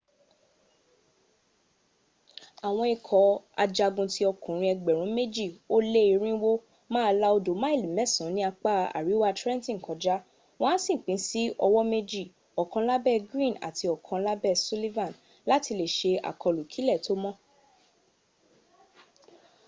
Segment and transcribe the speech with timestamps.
[2.67, 3.25] àwọn ikọ̀
[3.63, 6.51] ajagun tí okùnrin ẹgbẹ̀rún méjì ó lé irinwó
[6.93, 10.15] máa la odò máìlì mẹ́san ní apá àríwá trenton kọjá
[10.59, 12.23] wọ́n á sì pín sí ọ̀wọ̣́ méjì;
[12.61, 15.11] ọ̀kan lábę greene àti ọ̀kan láẹ́ sullivan
[15.49, 17.33] láti lè se àkọlù kílẹ̀ tó mọ́